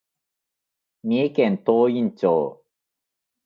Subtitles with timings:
[1.03, 2.63] 三重県東員町